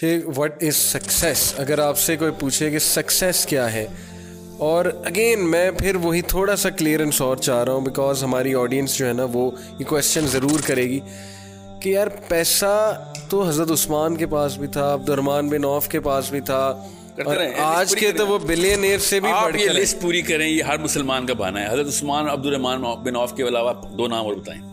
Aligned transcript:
Sheikh 0.00 0.38
what 0.38 0.62
is 0.62 0.76
success 0.76 1.54
اگر 1.58 1.78
آپ 1.78 1.98
سے 1.98 2.16
کوئی 2.16 2.30
پوچھے 2.38 2.70
کہ 2.70 2.78
سکسیس 2.78 3.46
کیا 3.46 3.72
ہے؟ 3.72 3.86
اور 4.58 4.84
اگین 5.04 5.50
میں 5.50 5.70
پھر 5.70 5.94
وہی 5.94 6.22
تھوڑا 6.22 6.56
سا 6.56 6.70
کلیئرنس 6.70 7.20
اور 7.20 7.36
چاہ 7.36 7.64
رہا 7.64 7.72
ہوں 7.72 7.80
بیکاز 7.80 8.24
ہماری 8.24 8.54
آڈینس 8.54 8.96
جو 8.96 9.06
ہے 9.06 9.12
نا 9.12 9.26
وہ 9.32 9.50
یہ 9.78 9.84
کویشچن 9.84 10.26
ضرور 10.26 10.60
کرے 10.66 10.82
گی 10.82 11.00
کہ 11.82 11.88
یار 11.88 12.06
پیسہ 12.28 13.02
تو 13.28 13.48
حضرت 13.48 13.70
عثمان 13.70 14.16
کے 14.16 14.26
پاس 14.26 14.56
بھی 14.56 14.66
تھا 14.66 14.94
عبد 14.94 15.08
الرحمان 15.08 15.48
بن 15.48 15.64
عوف 15.64 15.88
کے 15.88 16.00
پاس 16.00 16.30
بھی 16.30 16.40
تھا۔ 16.40 16.86
آج 17.58 17.94
کے 17.96 18.12
تو 18.12 18.26
وہ 18.26 18.38
بلین 18.38 18.98
سے 18.98 19.20
بھی 19.20 19.30
آپ 19.30 19.56
یہ 19.56 19.70
لسٹ 19.70 20.00
پوری 20.00 20.22
کریں 20.22 20.48
یہ 20.48 20.62
ہر 20.62 20.78
مسلمان 20.78 21.26
کا 21.26 21.34
بہانا 21.34 21.60
ہے۔ 21.60 21.72
حضرت 21.72 21.86
عثمان 21.86 22.28
عبد 22.28 22.46
الرحمان 22.46 22.82
بن 22.82 23.16
عوف 23.16 23.32
کے 23.32 23.42
علاوہ 23.42 23.72
دو 23.98 24.06
نام 24.06 24.26
اور 24.26 24.34
بتائیں۔ 24.34 24.69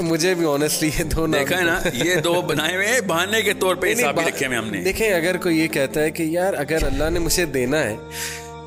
مجھے 0.00 0.34
بھی 0.34 0.46
آنےسٹلی 0.46 0.90
یہ 0.98 1.04
دو 1.04 1.26
دیکھا 1.26 1.58
ہے 1.58 1.62
نا 1.62 1.80
یہ 1.92 2.14
دو 2.14 2.42
بنائے 2.42 2.74
ہوئے 2.76 3.00
بہانے 3.06 3.42
کے 3.42 3.52
طور 3.54 3.76
پہ 3.76 3.92
حساب 3.92 4.20
رکھے 4.20 4.46
ہوئے 4.46 4.58
ہم 4.58 4.68
نے۔ 4.68 4.84
دیکھیں 4.84 5.14
اگر 5.14 5.36
کوئی 5.36 5.58
یہ 5.58 5.68
کہتا 5.68 6.00
ہے 6.00 6.10
کہ 6.10 6.22
یار 6.22 6.54
اگر 6.54 6.78
اللہ 6.82 7.10
نے 7.10 7.18
مجھے 7.18 7.44
دینا 7.44 7.82
ہے 7.82 7.96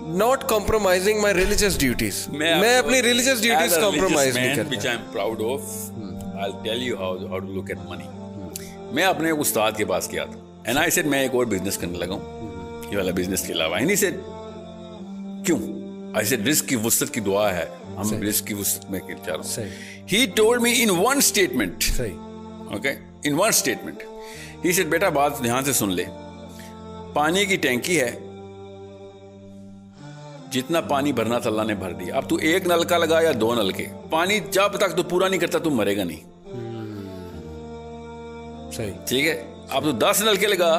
not 0.01 0.49
compromising 0.49 1.21
my 1.21 1.35
religious 1.35 1.79
duties 1.79 2.27
میں 2.27 2.77
اپنی 2.77 3.01
ریلیجیس 3.01 3.41
ڈیوٹیز 3.41 3.75
کمپرومائز 3.81 4.37
نہیں 4.37 4.55
کرتا۔ 4.55 4.69
which 4.69 4.95
I'm 4.95 5.15
proud 5.15 5.39
of 5.45 5.61
I'll 6.35 6.65
tell 6.65 6.81
you 6.87 6.95
how, 7.01 7.31
how 7.31 7.39
to 7.47 7.55
look 7.55 7.71
at 7.77 7.93
money. 7.93 8.11
میں 8.91 9.03
اپنے 9.03 9.31
استاد 9.31 9.71
کے 9.77 9.85
پاس 9.85 10.07
کیا 10.07 10.25
تھا۔ 10.25 10.71
And 10.71 10.79
I 10.79 10.83
said 10.83 11.05
میں 11.05 11.21
ایک 11.21 11.35
اور 11.35 11.45
بزنس 11.45 11.77
کرنے 11.77 11.97
لگا 11.97 12.13
ہوں۔ 12.13 12.91
یہ 12.91 12.97
والا 12.97 13.11
بزنس 13.11 13.41
کے 13.41 13.53
علاوہ۔ 13.53 13.75
And 13.75 13.85
he 13.85 13.95
said 14.05 14.17
کیوں؟ 15.45 15.84
I 16.15 16.23
said 16.23 16.47
رزق 16.47 16.67
کی 16.67 16.75
وسط 16.83 17.11
کی 17.13 17.21
دعا 17.21 17.49
ہے 17.53 17.65
ہم 17.97 18.21
رزق 18.23 18.47
کی 18.47 18.53
وسط 18.53 18.89
میں 18.89 18.99
چاہ 18.99 19.35
رہا 19.35 19.41
ہوں 19.57 19.65
he 20.07 20.19
told 20.35 20.61
me 20.61 20.71
in 20.83 20.91
one 20.99 21.21
statement. 21.21 21.87
Okay? 22.75 22.93
In 23.23 23.37
one 23.37 23.53
statement. 23.53 24.03
He 24.63 24.73
said 24.73 24.89
بیٹا 24.89 25.09
بات 25.17 25.43
دھیان 25.43 25.65
سے 25.65 25.73
سن 25.73 25.91
لے 25.91 26.05
پانی 27.13 27.45
کی 27.45 27.55
ٹینکی 27.57 27.99
ہے 28.01 28.11
جتنا 30.51 30.81
پانی 30.89 31.11
بھرنا 31.11 31.39
تھا 31.39 31.49
اللہ 31.49 31.61
نے 31.61 31.75
بھر 31.75 31.93
دیا 31.93 32.15
اب 32.15 32.29
تو 32.29 32.35
ایک 32.49 32.67
نلکا 32.67 32.97
لگا 32.97 33.19
یا 33.21 33.31
دو 33.41 33.53
نلکے 33.55 33.85
پانی 34.09 34.39
جب 34.51 34.77
تک 34.77 34.95
تو 34.97 35.03
پورا 35.03 35.27
نہیں 35.27 35.39
کرتا 35.39 35.59
تو 35.59 35.69
مرے 35.71 35.97
گا 35.97 36.03
نہیں 36.03 36.33
ٹھیک 39.07 39.27
ہے 39.27 39.41
اب 39.69 39.83
تو 39.83 39.91
دس 39.99 40.21
نلکے 40.21 40.47
لگا 40.47 40.71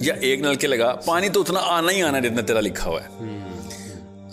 یا 0.00 0.14
ایک 0.20 0.40
نلکے 0.40 0.66
لگا 0.66 0.94
پانی 1.04 1.28
تو 1.28 1.40
اتنا 1.40 1.60
آنا 1.70 1.92
ہی 1.92 2.02
آنا 2.02 2.18
جتنا 2.18 2.42
تیرا 2.42 2.60
لکھا 2.60 2.90
ہوا 2.90 3.02
ہے 3.02 3.52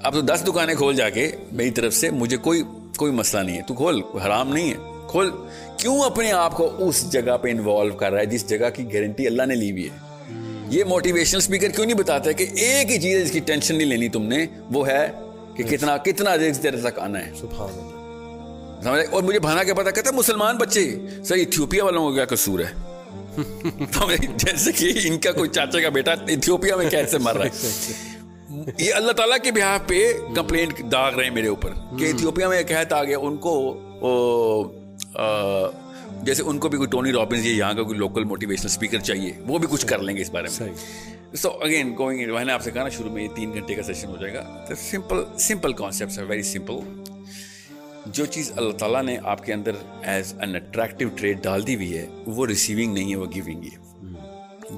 اب 0.04 0.14
تو 0.14 0.22
دس 0.22 0.44
دکانیں 0.48 0.76
کھول 0.76 0.96
جا 0.96 1.10
کے 1.10 1.32
میری 1.52 1.72
طرف 1.72 1.94
سے 1.94 2.10
مجھے 2.10 2.38
کوئی 2.38 2.64
کوئی 2.98 3.12
مسئلہ 3.12 3.42
نہیں 3.42 3.58
ہے۔ 3.58 3.62
تو 3.68 3.74
کھول 3.74 4.02
حرام 4.26 4.54
نہیں 4.54 4.72
ہے۔ 4.72 4.78
کھول 5.08 5.32
کیوں 5.78 6.02
اپنے 6.02 6.32
آپ 6.32 6.58
کو 6.58 6.70
اس 6.78 7.12
جگہ 7.12 7.38
پہ 7.38 7.50
انوالو 7.52 7.94
کر 7.96 8.12
رہا 8.12 8.20
ہے 8.20 8.26
جس 8.26 8.50
جگہ 8.50 8.70
کی 8.76 8.94
گارنٹی 8.94 9.28
اللہ 9.28 9.44
نے 9.44 9.56
لی 9.56 9.72
ہوئی 9.72 9.90
ہے؟ 9.90 9.98
یہ 10.70 10.84
موٹیویشنل 10.84 11.38
اسپیکر 11.38 11.70
کیوں 11.70 11.86
نہیں 11.86 11.98
بتاتا 11.98 12.32
کہ 12.32 12.46
ایک 12.56 12.92
ہی 12.92 13.02
چیز 13.02 13.26
جس 13.26 13.32
کی 13.32 13.40
ٹینشن 13.40 13.76
نہیں 13.76 13.88
لینی 13.88 14.10
تم 14.10 14.24
نے 14.24 14.46
وہ 14.72 14.88
ہے 14.88 15.08
کہ 15.56 15.64
کتنا 15.64 15.98
کتنا 15.98 16.36
رزق 16.36 16.62
تیرے 16.62 16.78
تک 16.78 17.00
آنا 17.00 17.26
ہے۔ 17.26 17.32
سمجھ 17.36 19.06
اور 19.12 19.24
مجھے 19.24 19.40
بھانا 19.40 19.64
کیا 19.64 19.74
پتا؟ 19.74 19.92
کہتا 19.92 20.12
مسلمان 20.12 20.58
بچے 20.58 20.96
سر 21.26 21.36
ایتھیوپیا 21.36 21.84
والوں 21.84 22.10
کو 22.10 22.14
کیا 22.14 22.26
قصور 22.26 22.60
ہے؟ 22.60 22.92
جیسے 24.38 24.72
کہ 24.72 24.92
ان 25.04 25.20
کا 25.20 25.32
کوئی 25.32 25.50
چاچا 25.50 25.82
کا 25.82 25.90
بیٹا 25.90 26.12
ایتھیوپیا 26.28 26.76
میں 26.76 26.90
کیسے 26.90 27.18
مر 27.18 27.36
رہا 27.38 27.46
ہے؟ 27.46 27.92
یہ 28.78 28.94
اللہ 28.94 29.12
تعالیٰ 29.12 29.38
کے 29.44 29.52
بہار 29.52 29.80
پہ 29.88 30.14
کمپلینٹ 30.36 30.82
داغ 30.92 31.16
رہے 31.16 31.24
ہیں 31.24 31.34
میرے 31.34 31.48
اوپر 31.48 31.74
کہ 32.00 32.04
ایتھیوپیا 32.04 32.50
میں 32.50 32.64
آ 32.92 33.04
گیا 33.04 33.18
ان 33.18 33.38
کو 33.38 33.54
جیسے 36.24 36.44
ان 36.44 36.60
کو 36.60 36.70
بھی 36.70 36.78
کوئی 36.78 36.90
ٹونی 36.90 37.12
رابنس 37.12 37.46
یا 37.46 37.52
یہاں 37.52 37.74
کا 37.74 37.84
کوئی 37.84 37.98
لوکل 38.00 38.24
موٹیویشنل 38.24 38.66
اسپیکر 38.66 39.00
چاہیے 39.00 39.32
وہ 39.48 39.58
بھی 39.58 39.68
کچھ 39.72 39.86
کر 39.86 40.00
لیں 40.00 40.16
گے 40.18 40.22
اس 40.22 40.30
بارے 40.30 40.48
میں۔ 40.60 41.36
سو 41.36 41.50
اگین 41.62 41.94
گوئنگ 42.00 42.34
میں 42.34 42.46
نے 42.46 42.54
آپ 42.54 42.62
سے 42.62 42.72
کہا 42.72 42.84
نا 42.84 42.90
شروع 42.90 43.12
میں 43.12 43.24
یہ 43.24 43.36
تین 43.36 43.54
گھنٹے 43.54 43.76
کا 43.76 43.84
سیشن 43.84 44.08
ہو 44.08 44.18
جائے 44.18 44.34
گا۔ 44.34 44.76
سمپل 44.76 45.24
سمپل 45.40 45.74
کانسیپٹس 45.74 46.20
ہے 46.20 46.24
ویری 46.24 46.44
سمپل 46.44 46.80
جو 48.06 48.26
چیز 48.26 48.52
اللہ 48.56 48.72
تعالیٰ 48.72 49.04
نے 49.04 49.18
آپ 49.24 49.46
کے 49.46 49.54
اندر 49.54 49.72
ایز 50.04 50.34
این 50.40 50.56
اٹریکٹیو 50.56 51.10
ٹریڈ 51.16 51.44
ڈال 51.44 51.68
دی 51.68 51.76
ہوئی 51.76 51.98
ہے 51.98 52.06
وہ 52.28 52.46
ریسیونگ 52.48 52.94
نہیں 52.94 53.12
ہے 53.12 53.16
وہ 53.16 53.26
گیونگ 53.36 53.64
ہے۔ 53.64 53.80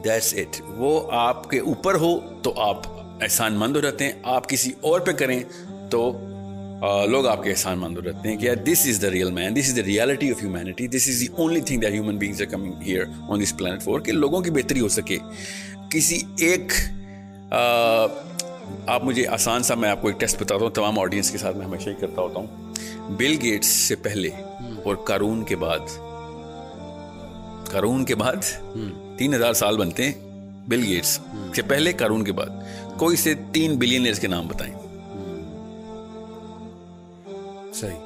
دیٹس 0.03 0.33
اٹ 0.33 0.61
وہ 0.77 0.99
آپ 1.11 1.49
کے 1.49 1.59
اوپر 1.59 1.95
ہو 1.95 2.19
تو 2.41 2.53
آپ 2.61 2.81
احسان 3.21 3.53
مند 3.53 3.75
ہو 3.75 3.81
رہتے 3.81 4.05
ہیں۔ 4.05 4.11
آپ 4.23 4.49
کسی 4.49 4.71
اور 4.81 4.99
پہ 4.99 5.11
کریں 5.11 5.39
تو 5.89 6.11
لوگ 7.07 7.27
آپ 7.27 7.43
کے 7.43 7.49
احسان 7.49 7.77
مند 7.77 7.97
رہتے 7.97 8.29
ہیں 8.29 8.37
کہ 8.37 8.45
یار 8.45 8.55
this 8.55 8.85
is 8.87 9.01
the 9.01 9.09
real 9.09 9.31
man 9.31 9.55
this 9.55 9.69
is 9.69 9.77
the 9.77 9.83
reality 9.83 10.31
of 10.31 10.43
humanity 10.43 10.87
this 10.87 11.07
is 11.07 11.19
the 11.19 11.27
only 11.37 11.61
thing 11.61 11.79
that 11.79 11.91
human 11.93 12.17
beings 12.17 12.41
are 12.41 12.45
coming 12.45 12.73
here 12.81 13.03
on 13.29 13.41
this 13.41 13.57
planet 13.57 13.81
for 13.81 13.99
کہ 13.99 14.11
لوگوں 14.11 14.41
کی 14.41 14.51
بہتری 14.51 14.79
ہو 14.79 14.87
سکے۔ 14.87 15.17
کسی 15.89 16.21
ایک 16.39 16.73
آپ 18.87 19.03
مجھے 19.03 19.27
آسان 19.27 19.63
سا 19.63 19.75
میں 19.75 19.89
آپ 19.89 20.01
کو 20.01 20.07
ایک 20.07 20.19
ٹیسٹ 20.19 20.41
بتاتا 20.41 20.63
ہوں 20.63 20.69
تمام 20.69 20.99
آڈینس 20.99 21.31
کے 21.31 21.37
ساتھ 21.37 21.57
میں 21.57 21.65
ہمیشہ 21.65 21.89
ہی 21.89 21.95
کرتا 21.99 22.21
ہوتا 22.21 22.39
ہوں۔ 22.39 22.73
بل 23.09 23.35
گیٹس 23.41 23.67
سے 23.67 23.95
پہلے 23.95 24.29
اور 24.83 24.95
کارون 24.95 25.43
کے 25.43 25.55
بعد۔ 25.55 25.79
کارون 27.71 28.05
کے 28.05 28.15
بعد 28.15 28.35
تین 29.17 29.33
ہزار 29.33 29.53
سال 29.53 29.77
بنتے 29.77 30.05
ہیں۔ 30.05 30.13
بل 30.67 30.83
گیٹس 30.83 31.19
سے 31.55 31.61
پہلے 31.61 31.93
کارون 31.93 32.23
کے 32.23 32.31
بعد۔ 32.31 32.49
کوئی 32.97 33.17
سے 33.17 33.33
تین 33.53 33.75
بلینئرس 33.75 34.19
کے 34.19 34.27
نام 34.27 34.47
بتائیں۔ 34.47 34.73
صحیح۔ 37.73 37.99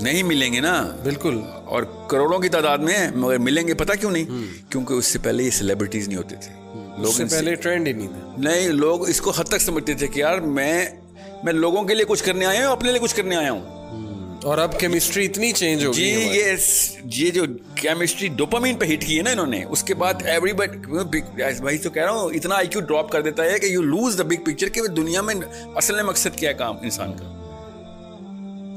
نہیں 0.00 0.22
ملیں 0.22 0.52
گے 0.52 0.60
نا۔ 0.60 0.96
بالکل۔ 1.04 1.40
اور 1.64 1.82
کروڑوں 1.82 2.38
کی 2.38 2.48
تعداد 2.48 2.78
میں 2.78 3.10
مگر 3.14 3.38
ملیں 3.38 3.68
گے 3.68 3.74
پتا 3.74 3.94
کیوں 3.94 4.10
نہیں؟ 4.10 4.24
کیونکہ 4.70 4.92
اس 4.92 5.06
سے 5.06 5.18
پہلے 5.18 5.42
یہ 5.44 5.50
سیلیبریٹیز 5.50 6.08
نہیں 6.08 6.18
ہوتے 6.18 6.36
تھے۔ 6.36 6.52
لوگ 6.98 7.12
سے 7.12 7.24
پہلے 7.24 7.54
ٹرینڈ 7.54 7.88
ہی 7.88 7.92
نہیں 7.92 8.08
تھا۔ 8.08 8.34
نہیں 8.38 8.68
لوگ 8.68 9.08
اس 9.08 9.20
کو 9.20 9.30
حد 9.30 9.44
تک 9.44 9.58
سمجھتے 9.58 9.94
تھے 9.94 10.06
کہ 10.06 10.20
یار 10.20 10.38
میں 10.38 10.86
میں 11.44 11.52
لوگوں 11.52 11.82
کے 11.82 11.94
لیے 11.94 12.04
کچھ 12.08 12.24
کرنے 12.24 12.44
آیا 12.46 12.66
ہوں 12.66 12.72
اپنے 12.72 12.90
لیے 12.90 13.00
کچھ 13.00 13.14
کرنے 13.14 13.36
آیا 13.36 13.52
ہوں؟ 13.52 13.77
اور 14.44 14.58
اب 14.58 14.80
کیمسٹری 14.80 15.24
اتنی 15.24 15.52
چینج 15.52 15.84
ہو 15.84 15.92
گئی 15.96 16.04
جی 16.04 16.28
یہ 16.38 16.54
یہ 17.04 17.30
جو 17.30 17.42
کیمسٹری 17.74 18.28
ڈوپامین 18.28 18.76
پہ 18.76 18.84
ہٹ 18.84 19.04
کی 19.06 19.18
ہے 19.18 19.22
نا 19.22 19.30
انہوں 19.30 19.46
نے 19.46 19.64
اس 19.64 19.82
کے 19.82 19.94
بعد 19.94 20.14
ایوری 20.24 20.52
بٹ 20.52 20.70
بھائی 21.60 21.78
تو 21.78 21.90
کہہ 21.90 22.02
رہا 22.02 22.10
ہوں 22.10 22.30
اتنا 22.30 22.54
آئی 22.54 22.66
کیو 22.66 22.80
ڈراپ 22.80 23.10
کر 23.10 23.22
دیتا 23.22 23.44
ہے 23.44 23.58
کہ 23.58 23.66
you 23.66 23.82
lose 23.82 24.18
the 24.18 24.22
big 24.22 24.44
picture 24.44 24.68
کہ 24.68 24.80
دنیا 24.82 25.20
میں 25.20 25.34
اصل 25.74 26.02
مقصد 26.02 26.36
کیا 26.36 26.50
ہے 26.50 26.54
کام 26.54 26.76
انسان 26.82 27.12
کا۔ 27.12 27.34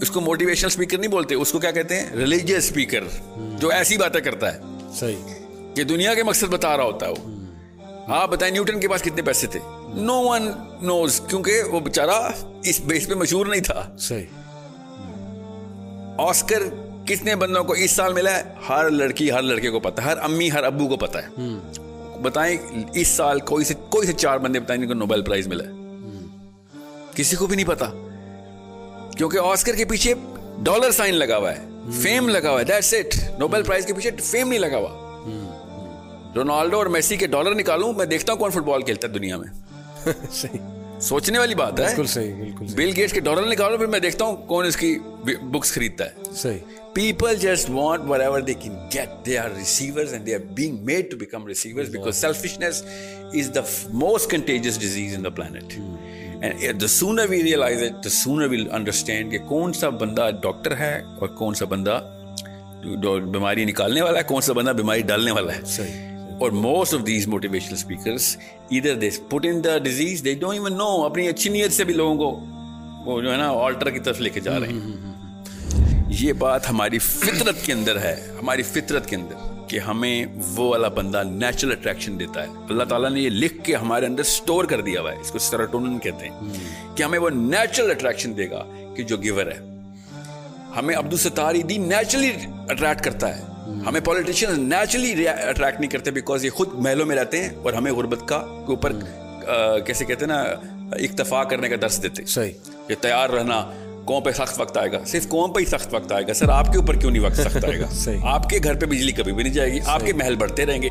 اس 0.01 0.11
کو 0.11 0.21
موٹیویشنل 0.21 0.67
اسپیکر 0.67 0.97
نہیں 0.97 1.11
بولتے 1.11 1.35
اس 1.35 1.51
کو 1.51 1.59
کیا 1.59 1.71
کہتے 1.71 1.99
ہیں؟ 1.99 2.09
ریلیجیس 2.15 2.57
اسپیکر 2.57 3.03
جو 3.59 3.69
ایسی 3.69 3.97
باتیں 3.97 4.21
کرتا 4.21 4.53
ہے۔ 4.53 4.59
صحیح۔ 4.99 5.15
کہ 5.75 5.83
دنیا 5.83 6.13
کے 6.13 6.23
مقصد 6.23 6.43
بتا 6.43 6.77
رہا 6.77 6.83
ہوتا 6.83 7.07
ہے 7.07 7.11
وہ۔ 7.11 7.41
ہاں 8.07 8.27
بتائیں 8.27 8.53
نیوٹن 8.53 8.79
کے 8.79 8.87
پاس 8.87 9.01
کتنے 9.01 9.21
پیسے 9.21 9.47
تھے؟ 9.47 9.59
نو 9.93 10.13
ون 10.13 10.51
نوز 10.81 11.21
کیونکہ 11.29 11.63
وہ 11.63 11.79
بےچارا 11.79 12.31
اس 12.63 12.79
بیس 12.79 13.07
پہ 13.07 13.13
مشہور 13.13 13.45
نہیں 13.45 13.61
تھا۔ 13.61 13.95
صحیح۔ 13.99 14.25
آسکر 16.29 16.63
کتنے 17.07 17.35
بندوں 17.35 17.63
کو 17.63 17.73
اس 17.73 17.91
سال 17.91 18.13
ملا 18.13 18.37
ہے؟ 18.37 18.43
ہر 18.69 18.89
لڑکی 18.89 19.31
ہر 19.31 19.41
لڑکے 19.41 19.69
کو 19.69 19.79
پتا 19.79 20.03
ہے 20.03 20.09
ہر 20.09 20.17
امی 20.17 20.51
ہر 20.51 20.63
ابو 20.63 20.87
کو 20.87 20.97
پتا 20.97 21.19
ہے۔ 21.23 21.49
بتائیں 22.21 22.57
اس 22.93 23.07
سال 23.07 23.39
کوئی 23.39 23.65
سے 23.65 23.73
کوئی 23.89 24.07
سے 24.07 24.13
چار 24.13 24.37
بندے 24.37 24.59
بتائیں 24.59 24.81
جن 24.81 24.87
کو 24.87 24.93
نوبل 24.93 25.21
پرائز 25.21 25.47
ملا 25.47 25.63
ہے؟ 25.63 25.69
کسی 27.15 27.35
کو 27.35 27.47
بھی 27.47 27.55
نہیں 27.55 27.67
پتا۔ 27.67 27.85
کیونکہ 29.17 29.37
آسکر 29.37 29.75
کے 29.75 29.85
پیچھے 29.85 30.13
ڈالر 30.63 30.91
سائن 30.91 31.15
لگا 31.15 31.37
ہوا 31.37 31.55
ہے 31.55 31.65
فیم 32.01 32.29
لگا 32.29 32.49
ہوا 32.49 32.59
ہے 32.59 32.65
دیٹس 32.65 32.93
اٹ 32.93 33.39
نوبل 33.39 33.63
پرائز 33.63 33.85
کے 33.85 33.93
پیچھے 33.93 34.11
فیم 34.23 34.49
نہیں 34.49 34.59
لگا 34.59 34.77
ہوا۔ 34.77 34.89
رونالڈو 36.35 36.77
اور 36.77 36.85
میسی 36.85 37.17
کے 37.17 37.27
ڈالر 37.27 37.55
نکالوں 37.55 37.93
میں 37.93 38.05
دیکھتا 38.05 38.33
ہوں 38.33 38.39
کون 38.39 38.51
فٹ 38.51 38.63
بال 38.63 38.81
کھیلتا 38.81 39.07
ہے 39.07 39.13
دنیا 39.13 39.37
میں۔ 39.37 39.47
سوچنے 41.01 41.39
والی 41.39 41.55
بات 41.55 41.79
ہے۔ 41.79 41.85
بالکل 41.85 42.05
صحیح 42.05 42.33
بالکل 42.35 42.65
بل 42.75 42.91
گیٹس 42.95 43.13
کے 43.13 43.19
ڈالر 43.19 43.47
نکالو 43.47 43.77
پھر 43.77 43.85
میں 43.85 43.99
دیکھتا 43.99 44.25
ہوں 44.25 44.35
کون 44.47 44.65
اس 44.65 44.77
کی 44.77 44.97
بکس 45.51 45.71
خریدتا 45.73 46.05
ہے۔ 46.05 46.33
صحیح۔ 46.33 46.59
People 46.93 47.35
just 47.35 47.69
want 47.69 48.03
whatever 48.21 48.41
they 48.41 48.53
can 48.53 48.73
get 48.93 49.25
they 49.25 49.37
are 49.37 49.49
receivers 49.57 50.13
and 50.13 50.25
they 50.27 50.33
are 50.35 50.39
being 50.53 50.77
made 50.85 51.11
to 51.11 51.17
become 51.17 51.47
receivers 51.47 51.89
because 51.89 52.15
selfishness 52.15 52.83
is 53.33 53.49
the 53.55 53.61
most 53.93 54.31
contagious 54.31 54.79
disease 54.79 55.15
in 55.15 55.23
the 55.23 55.29
planet 55.29 55.73
the 56.81 56.87
sooner 56.87 57.25
we 57.29 57.43
realize 57.43 57.83
it 57.83 58.03
the 58.03 58.09
sooner 58.09 58.47
we'll 58.47 58.67
understand 58.71 59.31
کہ 59.31 59.37
کون 59.39 59.73
سا 59.73 59.89
بندہ 59.89 60.29
doctor 60.43 60.77
ہے 60.77 60.93
اور 61.19 61.27
کون 61.27 61.53
سا 61.53 61.65
بندہ 61.65 61.99
بیماری 63.31 63.65
نکالنے 63.65 64.01
والا 64.01 64.17
ہے 64.19 64.23
کون 64.23 64.41
سا 64.41 64.53
بندہ 64.53 64.69
بیماری 64.69 65.01
ڈالنے 65.01 65.31
والا 65.31 65.55
ہے 65.55 65.61
صحیح 65.65 66.10
اور 66.41 66.51
most 66.51 66.93
of 66.93 67.05
these 67.07 67.27
motivational 67.27 67.73
speakers 67.73 68.35
ادھر 68.71 68.95
they 68.95 69.09
put 69.29 69.45
in 69.45 69.63
the 69.63 69.77
disease 69.77 70.23
they 70.25 70.33
don't 70.33 70.53
even 70.53 70.77
know 70.77 70.89
اپنی 71.03 71.27
اچھی 71.27 71.49
نیت 71.49 71.73
سے 71.73 71.83
بھی 71.83 71.93
لوگوں 71.93 72.15
کو 72.15 72.29
وہ 73.05 73.21
جو 73.21 73.31
ہے 73.31 73.37
نا 73.37 73.49
آلٹر 73.59 73.89
کی 73.89 73.99
طرف 73.99 74.21
لے 74.21 74.29
کے 74.29 74.39
جا 74.39 74.59
رہے 74.59 74.67
ہیں 74.67 75.09
یہ 76.19 76.33
بات 76.33 76.69
ہماری 76.69 76.99
فطرت 76.99 77.65
کے 77.65 77.73
اندر 77.73 77.99
ہے 78.01 78.15
ہماری 78.39 78.63
فطرت 78.63 79.07
کے 79.09 79.15
اندر 79.15 79.49
کہ 79.67 79.79
ہمیں 79.79 80.25
وہ 80.55 80.67
والا 80.69 80.87
بندہ 80.87 81.23
نیچرل 81.25 81.71
اٹریکشن 81.71 82.19
دیتا 82.19 82.43
ہے 82.43 82.65
اللہ 82.69 82.83
تعالیٰ 82.83 83.11
نے 83.11 83.21
یہ 83.21 83.29
لکھ 83.29 83.63
کے 83.63 83.75
ہمارے 83.75 84.05
اندر 84.05 84.21
اسٹور 84.21 84.65
کر 84.65 84.81
دیا 84.81 85.01
ہوا 85.01 85.11
ہے 85.11 85.19
اس 85.19 85.31
کو 85.31 85.39
سیروٹونن 85.39 85.99
کہتے 85.99 86.29
ہیں 86.29 86.49
کہ 86.95 87.03
ہمیں 87.03 87.19
وہ 87.19 87.29
نیچرل 87.29 87.91
اٹریکشن 87.91 88.37
دے 88.37 88.49
گا 88.49 88.63
کہ 88.97 89.03
جو 89.03 89.17
گیور 89.17 89.51
ہے 89.51 89.59
ہمیں 90.77 90.95
عبد 90.95 91.13
الستار 91.13 91.61
دی 91.69 91.77
نیچرلی 91.77 92.31
اٹریکٹ 92.69 93.03
کرتا 93.03 93.37
ہے 93.37 93.50
ہمیں 93.67 94.01
پولیٹیشین 94.01 94.69
نیچرلی 94.69 95.27
اٹریکٹ 95.27 95.79
نہیں 95.79 95.91
کرتے 95.91 96.11
بیکاز 96.11 96.45
یہ 96.45 96.49
خود 96.49 96.67
محلوں 96.73 97.05
میں 97.05 97.15
رہتے 97.15 97.43
ہیں 97.43 97.49
اور 97.63 97.73
ہمیں 97.73 97.91
غربت 97.91 98.27
کا 98.27 98.37
کے 98.37 98.71
اوپر 98.71 98.91
کیسے 99.85 100.05
کہتے 100.05 100.25
ہیں 100.25 100.27
نا 100.27 100.41
اکتفا 100.91 101.43
کرنے 101.43 101.69
کا 101.69 101.75
درس 101.81 102.03
دیتے۔ 102.03 102.25
صحیح۔ 102.25 102.51
کہ 102.87 102.95
تیار 103.01 103.29
رہنا 103.29 103.71
قوم 104.05 104.23
پہ 104.23 104.31
سخت 104.31 104.61
وقت 104.61 104.77
آئے 104.77 104.91
گا۔ 104.91 104.99
صرف 105.05 105.29
قوم 105.29 105.53
پہ 105.53 105.59
ہی 105.59 105.65
سخت 105.65 105.93
وقت 105.93 106.11
آئے 106.11 106.27
گا۔ 106.27 106.33
سر 106.33 106.49
آپ 106.49 106.71
کے 106.71 106.77
اوپر 106.77 106.95
کیوں 106.95 107.11
نہیں 107.11 107.23
وقت 107.23 107.35
سخت 107.35 107.65
آئے 107.65 107.79
گا۔ 107.79 107.87
آپ 108.23 108.49
کے 108.49 108.59
گھر 108.63 108.79
پہ 108.79 108.85
بجلی 108.85 109.11
کبھی 109.11 109.33
بھی 109.33 109.43
نہیں 109.43 109.53
جائے 109.53 109.73
گی۔ 109.73 109.79
آپ 109.85 110.05
کے 110.05 110.13
محل 110.13 110.35
بڑھتے 110.35 110.65
رہیں 110.65 110.81
گے۔ 110.81 110.89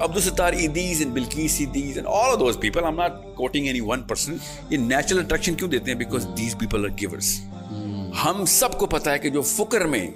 Abdul Sattar 0.00 0.52
Edhi's 0.52 1.00
and 1.00 1.12
Bilquis 1.12 1.56
Edhi's 1.60 1.96
and 1.96 2.06
all 2.06 2.40
those 2.40 2.60
people 2.60 2.80
I'm 2.80 2.94
not 2.94 3.10
quoting 3.10 3.70
any 3.70 3.82
one 3.82 4.00
person 4.00 4.36
یہ 4.70 4.76
نیچرل 4.76 5.18
اٹریکشن 5.18 5.54
کیوں 5.54 5.70
دیتے 5.70 5.90
ہیں؟ 5.90 5.98
Because 5.98 6.26
these 6.36 6.58
people 6.58 6.84
are 6.84 6.98
givers 7.00 7.40
ہم 8.24 8.44
سب 8.46 8.78
کو 8.78 8.86
پتا 8.86 9.12
ہے 9.12 9.18
کہ 9.18 9.30
جو 9.30 9.42
فکر 9.42 9.80
میں 9.80 10.10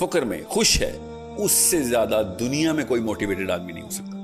فکر 0.00 0.22
میں 0.22 0.38
خوش 0.46 0.82
ہے 0.82 0.92
اس 1.38 1.52
سے 1.52 1.82
زیادہ 1.82 2.22
دنیا 2.40 2.72
میں 2.72 2.84
کوئی 2.84 3.00
موٹیویٹڈ 3.00 3.50
آدمی 3.50 3.72
نہیں 3.72 3.84
ہو 3.84 3.90
سکتا۔ 3.90 4.16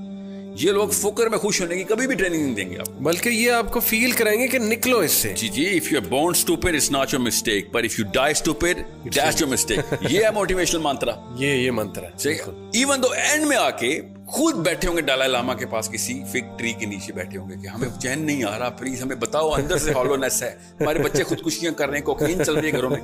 یہ 0.59 0.73
لوگ 0.73 0.88
فکر 0.88 1.26
میں 1.26 1.38
خوش 1.38 1.61
ہونے 1.61 1.76
کی 1.76 1.85
کبھی 1.85 2.06
بھی 2.06 2.14
ٹریننگ 2.14 2.43
نہیں 2.43 2.55
دیں 2.55 2.70
گے 2.70 2.79
آپ 2.79 2.87
کو۔ 2.87 2.93
بلکہ 2.93 3.29
یہ 3.29 3.50
آپ 3.50 3.73
کو 3.73 3.81
فیل 3.81 4.11
کرائیں 4.11 4.41
گے 4.41 4.49
کہ 4.49 4.59
نکلو 4.59 4.99
اس 4.99 5.12
سے۔ 5.12 5.32
جی 5.37 5.49
جی 5.49 5.67
if 5.76 5.93
you 5.93 5.99
are 5.99 6.09
born 6.09 6.31
stupid 6.31 6.75
it's 6.75 6.91
not 6.91 7.12
your 7.12 7.23
mistake 7.23 7.70
but 7.70 7.85
if 7.85 7.99
you 7.99 8.05
die 8.12 8.32
stupid 8.32 8.79
that's 9.05 9.41
your 9.41 9.50
mistake 9.50 9.94
یہ 10.09 10.25
ہے 10.25 10.31
موٹیویشنل 10.31 10.81
منترا 10.82 11.12
یہ 11.38 11.55
یہ 11.55 11.70
منتر 11.70 12.03
ہے۔ 12.03 12.32
ایون 12.73 13.03
دو 13.03 13.09
اینڈ 13.12 13.47
میں 13.47 13.56
آ 13.56 13.70
کے 13.70 14.00
خود 14.26 14.55
بیٹھے 14.55 14.88
ہوں 14.88 14.97
گے 14.97 15.00
ڈالا 15.00 15.26
لاما 15.26 15.55
کے 15.55 15.67
پاس 15.67 15.91
کسی 15.91 16.20
فگ 16.32 16.56
ٹری 16.59 16.73
کے 16.73 16.87
نیچے 16.87 17.12
بیٹھے 17.12 17.38
ہوں 17.38 17.50
گے 17.50 17.55
کہ 17.62 17.67
ہمیں 17.67 17.88
چین 18.00 18.26
نہیں 18.26 18.44
آ 18.44 18.59
رہا 18.59 18.69
پلیز 18.69 19.03
ہمیں 19.03 19.17
بتاؤ 19.17 19.50
اندر 19.50 19.79
سے 19.79 19.93
ہالونیس 19.93 20.43
ہے۔ 20.43 20.55
ہمارے 20.81 20.99
بچے 20.99 21.25
خودکشیاں 21.25 21.73
کر 21.73 21.88
رہے 21.88 21.99
ہیں 21.99 22.05
کوکین 22.05 22.44
چل 22.44 22.55
رہی 22.55 22.67
ہے 22.67 22.73
گھروں 22.73 22.91
میں۔ 22.91 23.00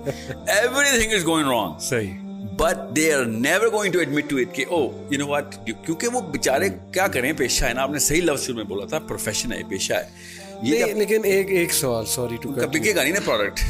every 0.46 0.98
thing 1.00 1.12
is 1.12 1.26
going 1.26 1.48
wrong 1.48 1.78
صحیح۔ 1.80 2.27
But 2.58 2.96
they 2.96 3.12
are 3.14 3.24
never 3.24 3.66
going 3.72 3.92
to 3.92 3.98
admit 3.98 4.30
to 4.30 4.36
it 4.36 4.54
کہ 4.54 4.64
او 4.68 4.80
یو 5.10 5.18
نو 5.18 5.26
واٹ 5.26 5.54
کیونکہ 5.66 6.08
وہ 6.08 6.20
بیچارے 6.30 6.68
کیا 6.92 7.06
کریں 7.06 7.32
پیشہ 7.32 7.64
ہے 7.64 7.72
نا 7.72 7.82
آپ 7.82 7.90
نے 7.90 7.98
صحیح 7.98 8.22
لفظ 8.22 8.46
شروع 8.46 8.56
میں 8.56 8.64
بولا 8.64 8.86
تھا 8.86 8.98
پروفیشن 9.08 9.52
ہے 9.52 9.62
پیشہ 9.68 9.92
ہے 9.92 10.36
یہ 10.62 10.94
لیکن 10.94 11.24
ایک 11.24 11.50
ایک 11.50 11.72
سوال 11.72 12.06
سوری 12.06 12.36
ٹو 12.42 12.48
بکے 12.48 12.94
گا 12.94 13.02
نہیں 13.02 13.12
نا 13.12 13.20
پروڈکٹ 13.24 13.60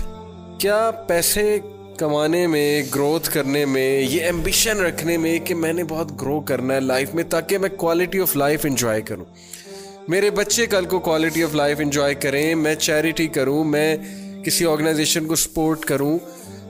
کیا 0.60 0.90
پیسے 1.06 1.58
کمانے 1.98 2.46
میں 2.46 2.82
گروتھ 2.94 3.30
کرنے 3.30 3.64
میں 3.64 3.90
یہ 4.00 4.24
ایمبیشن 4.24 4.80
رکھنے 4.80 5.16
میں 5.16 5.38
کہ 5.38 5.54
میں 5.54 5.72
نے 5.72 5.84
بہت 5.84 6.12
گرو 6.20 6.40
کرنا 6.40 6.74
ہے 6.74 6.80
لائف 6.80 7.14
میں 7.14 7.24
تاکہ 7.24 7.58
میں 7.58 7.68
کوالٹی 7.76 8.20
آف 8.20 8.36
لائف 8.36 8.64
انجوائے 8.64 9.02
کروں 9.02 9.24
میرے 10.08 10.30
بچے 10.30 10.66
کل 10.66 10.84
کو 10.84 10.98
کوالٹی 10.98 11.42
آف 11.42 11.54
لائف 11.54 11.80
انجوائے 11.80 12.14
کریں 12.14 12.54
میں 12.54 12.74
چیریٹی 12.74 13.26
کروں 13.28 13.62
میں 13.64 13.96
کسی 14.44 14.66
آرگنائزیشن 14.66 15.26
کو 15.26 15.34
سپورٹ 15.36 15.84
کروں 15.84 16.18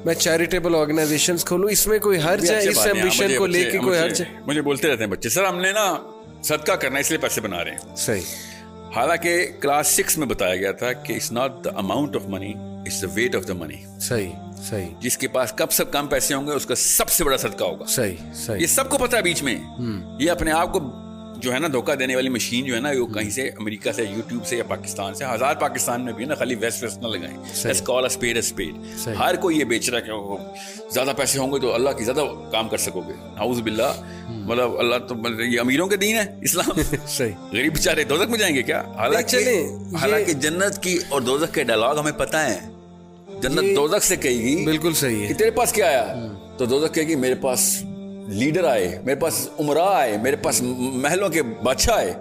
میں 0.05 0.15
چیریٹیبل 0.15 0.75
آرگنائزیشن 0.75 1.37
کھولوں 1.37 1.71
اس 1.71 1.87
میں 1.87 1.99
کوئی 1.99 2.19
حرج 2.21 2.51
ہے؟ 2.51 2.69
اس 2.69 2.87
ایمبیشن 2.87 3.39
کو 3.39 3.47
لے 3.47 3.65
کے 3.65 3.79
کوئی 3.79 3.99
حرج 3.99 4.23
ہے؟ 4.23 4.27
مجھے 4.47 4.63
بولتے 4.63 4.89
رہتے 4.89 5.05
ہیں 5.05 5.11
بچے 5.11 5.29
سر 5.29 5.45
ہم 5.45 5.61
نے 5.61 5.73
نا 5.73 5.97
صدقہ 6.43 6.73
کرنا 6.73 6.99
اس 6.99 7.11
لیے 7.11 7.19
پیسے 7.19 7.41
بنا 7.41 7.65
رہے 7.65 7.71
ہیں۔ 7.71 7.97
صحیح۔ 7.97 8.21
حالانکہ 8.97 9.47
کلاس 9.61 9.87
سکس 9.87 10.19
میں 10.19 10.27
بتایا 10.27 10.57
گیا 10.57 10.73
تھا 10.73 10.93
کہ 10.93 11.13
it's 11.13 11.33
not 11.33 11.65
the 11.65 11.71
amount 11.77 12.17
of 12.17 12.23
money 12.27 12.53
it's 12.57 13.03
the 13.03 13.07
weight 13.15 13.37
of 13.37 13.49
the 13.49 13.53
money 13.53 14.01
صحیح 14.01 14.31
صحیح۔ 14.71 14.87
جس 15.01 15.19
کے 15.19 15.29
پاس 15.29 15.53
کب 15.53 15.71
سب 15.71 15.93
کم 15.93 16.07
پیسے 16.07 16.35
ہوں 16.35 16.47
گے 16.47 16.53
اس 16.53 16.67
کا 16.67 16.75
سب 16.75 17.09
سے 17.11 17.25
بڑا 17.25 17.37
صدقہ 17.37 17.65
ہوگا۔ 17.65 17.85
صحیح 17.85 18.11
یہ 18.11 18.33
صحیح 18.35 18.67
سب 18.67 18.91
کو 18.91 18.99
پتا 18.99 19.17
ہے 19.17 19.23
بیچ 19.23 19.43
میں۔ 19.43 19.57
یہ 20.21 20.31
اپنے 20.31 20.53
آپ 20.53 20.73
کو 20.73 20.81
جو 21.39 21.53
ہے 21.55 21.59
نا 21.59 21.69
دھوکہ 21.73 21.95
دینے 21.95 22.15
والی 22.15 22.29
مشین 22.29 22.65
جو 22.65 22.75
ہے 22.75 22.81
نا 22.81 22.89
وہ 23.01 23.07
کہیں 23.07 23.31
سے 23.31 23.49
امریکہ 23.49 23.93
سے 23.93 24.03
یوٹیوب 24.03 24.47
سے 24.47 24.57
یا 24.57 24.65
پاکستان 24.69 25.15
سے 25.15 25.25
ہزار 25.35 25.55
پاکستان 25.55 26.05
میں 26.05 26.13
بھی 26.13 26.25
ہے 26.25 26.29
نا 26.29 26.35
خالی 26.35 26.55
ویسٹ 26.55 26.83
ویسٹ 26.83 26.99
نہ 26.99 27.07
لگائیں۔ 27.07 27.37
Let's 27.39 27.81
call 27.91 28.03
a 28.03 28.09
spade 28.17 28.37
a 28.37 28.43
spade. 28.49 29.17
ہر 29.19 29.37
کوئی 29.37 29.59
یہ 29.59 29.65
بیچ 29.65 29.91
رہا 29.91 29.99
ہے 29.99 30.03
کہ 30.03 30.89
زیادہ 30.91 31.13
پیسے 31.17 31.39
ہوں 31.39 31.53
گے 31.53 31.59
تو 31.59 31.75
اللہ 31.75 31.91
کی 31.91 32.05
زیادہ 32.05 32.51
کام 32.53 32.69
کر 32.69 32.77
سکو 32.77 33.01
گے۔ 33.01 33.13
نعوذ 33.35 33.61
باللہ۔ 33.61 33.93
مطلب 34.29 34.79
اللہ 34.79 34.97
تو 35.09 35.15
مطلب 35.15 35.41
یہ 35.41 35.61
امیروں 35.61 35.87
کے 35.87 35.97
دین 35.97 36.17
ہے 36.17 36.39
اسلام۔ 36.43 36.81
صحیح۔ 37.07 37.33
غریب 37.53 37.75
بیچارے 37.75 38.05
دوزخ 38.05 38.31
میں 38.31 38.39
جائیں 38.39 38.55
گے 38.55 38.63
کیا؟ 38.63 38.83
حالانکہ 38.97 39.67
حالانکہ 40.01 40.33
جنت 40.33 40.83
کی 40.83 40.99
اور 41.09 41.21
دوزخ 41.21 41.55
کے 41.55 41.63
ڈائلاگ 41.65 41.99
ہمیں 41.99 42.13
پتہ 42.13 42.37
ہے 42.37 42.59
جنت 43.43 43.77
دوزخ 43.77 44.03
سے 44.03 44.17
کہے 44.17 44.35
گی 44.35 44.65
بالکل 44.65 44.93
صحیح 44.93 45.27
ہے۔ 45.27 45.35
تیرے 45.35 45.51
پاس 45.51 45.73
کیا 45.73 45.87
آیا؟ 45.87 46.33
تو 46.59 46.65
دوزخ 46.65 46.95
کہے 46.95 47.03
گی 47.03 47.15
میرے 47.15 47.35
پاس 47.35 47.83
لیڈر 48.29 48.65
آئے 48.65 48.99
میرے 49.05 49.21
پاس 49.21 49.49
عمرہ 49.61 49.95
آئے 49.95 50.19
میرے 50.23 50.37
پاس 50.37 50.63
محلوں 50.79 51.29
کے 51.29 51.43
بادشاہ 51.43 51.97
آئے۔ 51.97 52.15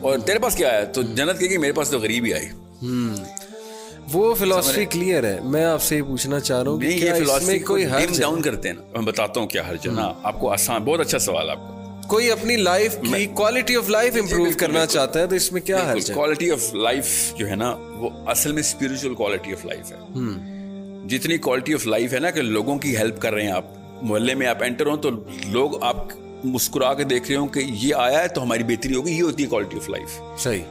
اور 0.00 0.18
تیرے 0.18 0.38
پاس 0.38 0.54
کیا 0.56 0.68
آیا 0.68 0.84
تو 0.84 1.02
جنت 1.02 1.40
کہے 1.40 1.48
گی 1.48 1.56
میرے 1.56 1.72
پاس 1.72 1.90
تو 1.90 1.98
غریب 1.98 2.24
ہی 2.24 2.34
آئے 2.34 2.48
وہ 4.12 4.34
فلاسفی 4.34 4.84
کلیئر 4.84 5.24
ہے۔ 5.24 5.38
میں 5.44 5.64
آپ 5.64 5.82
سے 5.82 5.96
یہ 5.96 6.02
پوچھنا 6.02 6.40
چاہ 6.40 6.62
رہا 6.62 6.70
ہوں 6.70 6.80
کہ 6.80 6.86
یہ 6.86 7.14
فلاسفی 7.18 7.58
کوئی 7.58 7.84
ہے؟ 7.84 8.06
ڈاؤن 8.18 8.42
کرتے 8.42 8.68
ہیں۔ 8.68 8.76
میں 8.76 9.00
بتاتا 9.00 9.40
ہوں 9.40 9.46
کیا 9.46 9.62
حرج 9.70 9.88
ہے۔ 9.88 9.92
نا 9.92 10.12
آپ 10.22 10.40
کو 10.40 10.52
آسان 10.52 10.84
بہت 10.84 11.00
اچھا 11.00 11.18
سوال 11.18 11.50
آپ 11.50 11.56
کا 11.56 12.02
کوئی 12.08 12.30
اپنی 12.30 12.56
لائف 12.56 12.96
کی 13.00 13.26
کوالٹی 13.26 13.76
آف 13.76 13.88
لائف 13.88 14.14
امپروو 14.20 14.46
کرنا 14.58 14.86
چاہتا 14.86 15.20
ہے 15.20 15.26
تو 15.26 15.34
اس 15.34 15.52
میں 15.52 15.60
کیا 15.60 15.92
حرج 15.92 16.10
ہے؟ 16.10 16.14
کوالٹی 16.14 16.50
آف 16.50 16.74
لائف 16.74 17.34
جو 17.34 17.48
ہے 17.48 17.54
نا 17.54 17.70
وہ 17.78 18.10
اصل 18.26 18.52
میں 18.52 18.60
اسپرچل 18.60 19.14
کوالٹی 19.14 19.52
آف 19.52 19.64
لائف 19.64 19.92
ہے۔ 19.92 19.96
جتنی 21.08 21.38
کوالٹی 21.38 21.74
آف 21.74 21.86
لائف 21.86 22.12
ہے 22.12 22.18
نا 22.18 22.30
کہ 22.30 22.42
لوگوں 22.42 22.78
کی 22.78 22.96
ہیلپ 22.96 23.20
کر 23.20 23.32
رہے 23.32 23.42
ہیں 23.42 23.52
آپ۔ 23.52 23.79
محلے 24.02 24.34
میں 24.34 24.46
آپ 24.46 24.62
انٹر 24.62 24.86
ہوں 24.86 24.96
تو 24.96 25.10
لوگ 25.48 25.82
آپ 25.84 25.96
مسکرا 26.44 26.94
کے 26.94 27.04
دیکھ 27.04 27.28
رہے 27.28 27.36
ہوں 27.36 27.46
کہ 27.46 27.60
یہ 27.66 27.94
آیا 27.94 28.22
ہے 28.22 28.28
تو 28.28 28.42
ہماری 28.42 28.62
بہتری 28.64 28.94
ہوگی 28.94 29.12
یہ 29.12 29.22
ہوتی 29.22 29.42
ہے 29.42 29.48
کوالٹی 29.48 29.76
آف 29.76 29.88
لائف 29.88 30.40
صحیح۔ 30.42 30.62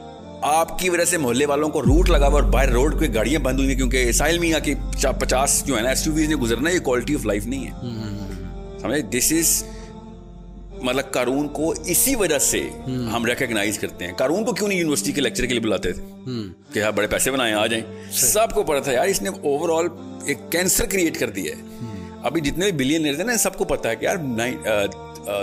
آپ 0.42 0.78
کی 0.78 0.90
وجہ 0.90 1.04
سے 1.04 1.18
محلے 1.18 1.46
والوں 1.46 1.68
کو 1.68 1.82
روٹ 1.82 2.10
لگا 2.10 2.26
ہوا 2.26 2.34
اور 2.34 2.42
باہر 2.42 2.68
روڈ 2.68 3.00
پہ 3.00 3.06
گاڑیاں 3.14 3.40
بند 3.40 3.58
ہوئی 3.58 3.68
ہیں 3.68 3.76
کیونکہ 3.76 4.12
ساحل 4.12 4.38
میاں 4.38 4.60
کی 4.60 4.74
پچاس 5.20 5.66
جو 5.66 5.76
ہے 5.76 5.82
نا 5.82 5.88
ایس 5.88 6.06
یو 6.06 6.12
ویز 6.12 6.28
نے 6.28 6.36
گزرنا 6.36 6.70
یہ 6.70 6.78
کوالٹی 6.78 7.14
آف 7.14 7.26
لائف 7.26 7.46
نہیں 7.46 7.66
ہے۔ 7.66 7.70
سمجھے؟ 8.78 9.02
دس 9.02 9.32
از 9.32 9.64
مطلب 10.82 11.10
قارون 11.10 11.48
کو 11.48 11.74
اسی 11.86 12.14
وجہ 12.14 12.38
سے 12.38 12.68
ہم۔ 12.86 13.26
ریکگنائز 13.26 13.78
کرتے 13.78 14.06
ہیں۔ 14.06 14.12
قارون 14.12 14.44
کو 14.44 14.52
کیوں 14.52 14.68
نہیں 14.68 14.78
یونیورسٹی 14.78 15.12
کے 15.12 15.20
لیکچر 15.20 15.42
کے 15.46 15.50
لیے 15.50 15.60
بلاتے 15.60 15.92
تھے؟ 15.92 16.02
کہ 16.72 16.78
یار 16.78 16.92
بڑے 16.92 17.06
پیسے 17.06 17.30
بنائے 17.30 17.52
آ 17.52 17.66
جائیں۔ 17.66 17.84
سب 18.12 18.46
کو 18.54 18.62
پتا 18.62 18.80
تھا۔ 18.80 18.92
یار 18.92 19.06
اس 19.06 19.22
نے 19.22 19.28
اوور 19.28 19.78
آل 19.78 19.88
ایک 20.26 20.38
کینسر 20.50 20.86
کریٹ 20.86 21.18
کر 21.18 21.30
دیا 21.30 21.56
ہے۔ 21.56 21.62
ابھی 22.22 22.40
جتنے 22.40 22.70
بھی 22.70 22.72
بلین 22.72 23.06
ہیں 23.06 23.24
نا 23.24 23.36
سب 23.36 23.56
کو 23.56 23.64
پتا 23.64 23.90
ہے 23.90 23.96
کہ 23.96 24.04
یار 24.04 24.16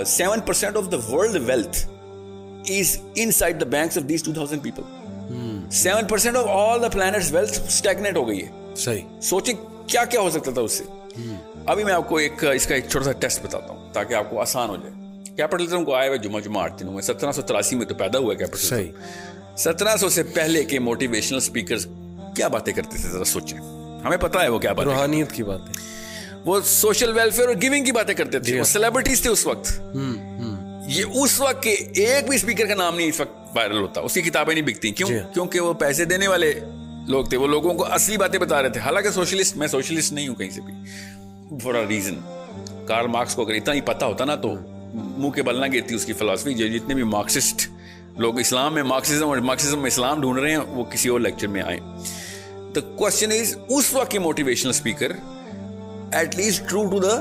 seven 0.05 0.39
percent 0.39 0.77
of 0.77 0.83
the 0.91 0.97
world 1.11 1.43
wealth 1.45 1.87
is 2.71 2.97
inside 2.97 3.57
the 3.57 3.67
banks 3.67 3.97
of 3.97 4.03
these 4.03 4.29
2000 4.29 4.59
people. 4.59 5.69
Seven 5.71 6.05
percent 6.05 6.37
of 6.37 6.45
all 6.49 6.81
the 6.81 6.89
planet 6.89 7.15
wealth 7.31 7.59
stagnate 7.59 8.15
ہو 8.15 8.27
گئی 8.27 8.45
ہے۔ 8.45 8.75
صحیح۔ 8.75 9.19
سوچیں 9.21 9.53
کیا 9.87 10.05
کیا 10.05 10.19
ہو 10.19 10.29
سکتا 10.29 10.51
تھا 10.51 10.61
اس 10.61 10.71
سے۔ 10.71 10.83
ابھی 11.65 11.83
میں 11.83 11.93
آپ 11.93 12.09
کو 12.09 12.15
ایک 12.15 12.43
اس 12.55 12.67
کا 12.67 12.75
ایک 12.75 12.85
چھوٹا 12.89 13.05
سا 13.05 13.11
ٹیسٹ 13.11 13.45
بتاتا 13.45 13.73
ہوں 13.73 13.93
تاکہ 13.93 14.13
آپ 14.13 14.29
کو 14.29 14.41
آسان 14.41 14.69
ہو 14.69 14.75
جائے۔ 14.75 15.19
کیپٹلزم 15.35 15.85
کو 15.85 15.95
آئے 15.95 16.07
ہوئے 16.07 16.17
جمعہ 16.17 16.39
جمعہ 16.39 16.63
آٹھ 16.63 16.79
دنوں 16.79 16.93
میں 16.93 17.01
سترہ 17.01 17.31
سو 17.31 17.41
تراسی 17.41 17.75
میں 17.75 17.85
تو 17.85 17.95
پیدا 17.95 18.19
ہوا 18.19 18.33
صحیح۔ 18.57 18.91
سترہ 19.57 19.95
سو 19.97 20.09
سے 20.09 20.23
پہلے 20.23 20.63
کے 20.63 20.79
موٹیویشنل 20.79 21.37
اسپیکر 21.37 21.77
کیا 22.35 22.47
باتیں 22.47 22.73
کرتے 22.73 22.97
تھے؟ 23.01 23.09
ذرا 23.09 23.23
سوچیں۔ 23.23 23.57
ہمیں 24.05 24.17
پتا 24.17 24.43
ہے 24.43 24.47
وہ 24.47 24.59
کیا 24.59 24.73
بات 24.73 24.85
روحانیت 24.85 25.31
کی 25.31 25.43
بات 25.43 25.59
ہے 25.59 25.96
وہ 26.47 26.59
سوشل 26.65 27.11
ویلفیئر 27.11 27.47
اور 27.47 27.55
گیونگ 27.61 27.85
کی 27.85 27.91
باتیں 27.91 28.13
کرتے 28.13 28.39
تھے 28.39 28.59
وہ 28.59 28.63
سیلیبریٹیز 28.63 29.21
تھے 29.21 29.29
اس 29.29 29.45
وقت۔ 29.45 29.81
یہ 30.87 31.03
اس 31.13 31.39
وقت 31.39 31.63
کے 31.63 31.69
ایک 31.69 32.27
بھی 32.27 32.35
اسپیکر 32.35 32.65
کا 32.65 32.75
نام 32.75 32.95
نہیں 32.95 33.09
اس 33.09 33.19
وقت 33.19 33.57
وائرل 33.57 33.77
ہوتا 33.77 34.01
اس 34.01 34.13
کی 34.13 34.21
کتابیں 34.21 34.55
نہیں 34.55 34.65
بکتی۔ 34.65 34.91
کیوں؟ 34.91 35.09
کیونکہ 35.33 35.59
وہ 35.59 35.73
پیسے 35.73 36.05
دینے 36.05 36.27
والے 36.27 36.59
لوگ 37.07 37.25
تھے 37.25 37.37
وہ 37.37 37.47
لوگوں 37.47 37.73
کو 37.73 37.85
اصلی 37.85 38.17
باتیں 38.17 38.39
بتا 38.39 38.61
رہے 38.61 38.69
تھے۔ 38.69 38.79
حالانکہ 38.79 39.09
سوشلسٹ 39.09 39.57
میں 39.57 39.67
سوشلسٹ 39.67 40.13
نہیں 40.13 40.27
ہوں 40.27 40.35
کہیں 40.35 40.49
سے 40.49 40.61
بھی۔ 40.61 40.73
For 41.59 41.75
a 41.75 41.85
reason 41.89 42.15
Karl 42.85 43.07
Marx 43.07 43.35
کو 43.35 43.41
اگر 43.41 43.53
اتنا 43.53 43.73
ہی 43.73 43.81
پتا 43.81 44.05
ہوتا 44.05 44.25
نا 44.25 44.35
تو 44.35 44.53
منہ 44.93 45.29
کے 45.29 45.43
بل 45.43 45.61
نہ 45.61 45.65
گرتی 45.73 45.95
اس 45.95 46.05
کی 46.05 46.13
فلاسفی 46.13 46.53
جو 46.53 46.67
جتنے 46.67 46.93
بھی 46.93 47.03
مارکسسٹ 47.03 47.67
لوگ 48.17 48.39
اسلام 48.39 48.73
میں 48.73 48.83
مارکسزم 48.83 49.27
اور 49.27 49.37
مارکسزم 49.37 49.79
میں 49.79 49.87
اسلام 49.87 50.21
ڈھونڈ 50.21 50.39
رہے 50.39 50.51
ہیں 50.51 50.57
وہ 50.57 50.83
کسی 50.83 51.09
اور 51.09 51.19
لیکچر 51.19 51.47
میں 51.47 51.61
آئیں 51.61 51.79
دا 52.75 52.79
کوشچن 52.79 53.31
از 53.31 53.57
اس 53.69 53.93
وقت 53.93 54.11
کے 54.11 54.19
motivational 54.19 54.69
speaker 54.69 55.11
at 56.11 56.35
least 56.35 56.69
true 56.69 56.85
to 56.89 56.99
the 56.99 57.15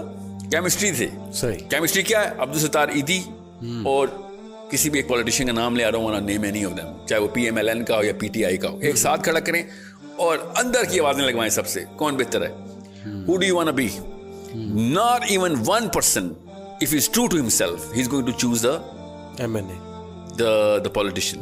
chemistry 0.50 0.90
تھے 0.92 1.08
صحیح 1.32 1.58
کیمسٹری 1.70 2.02
کیا 2.02 2.22
ہے 2.24 2.30
عبدالستار 2.38 2.88
ایدی 2.88 3.20
اور 3.84 4.08
کسی 4.70 4.90
بھی 4.90 4.98
ایک 4.98 5.08
پولیٹیشین 5.08 5.46
کا 5.46 5.52
نام 5.52 5.76
لے 5.76 5.84
آ 5.84 5.90
رہا 5.90 5.98
ہوں 5.98 6.20
نیم 6.22 6.42
اینی 6.42 6.64
آف 6.64 6.76
دم 6.76 6.92
چاہے 7.06 7.20
وہ 7.20 7.28
پی 7.34 7.44
ایم 7.44 7.56
ایل 7.56 7.68
این 7.68 7.84
کا 7.84 7.96
ہو 7.96 8.04
یا 8.04 8.12
پی 8.18 8.28
ٹی 8.28 8.44
آئی 8.44 8.56
کا 8.56 8.68
ہو 8.68 8.78
ایک 8.80 8.96
ساتھ 8.96 9.22
کھڑا 9.24 9.40
کریں 9.40 9.62
اور 10.16 10.38
اندر 10.56 10.84
کی 10.90 11.00
آوازیں 11.00 11.24
لگوائیں 11.24 11.50
سب 11.50 11.66
سے 11.66 11.84
کون 11.96 12.16
بہتر 12.16 12.46
ہے 12.46 12.52
who 13.28 13.36
do 13.36 13.42
you 13.42 13.56
want 13.56 13.74
be 13.74 13.88
not 14.92 15.24
even 15.28 15.54
one 15.66 15.88
person 15.88 16.28
if 16.80 16.94
is 16.94 17.08
true 17.08 17.26
to 17.26 17.36
himself 17.36 17.92
he 17.94 18.00
is 18.00 18.12
going 18.12 18.26
to 18.26 18.38
choose 18.38 18.64
the 18.64 18.76
M 19.38 19.56
N 19.56 19.70
A 19.70 19.84
the 20.34 20.80
the 20.80 20.90
politician 20.90 21.40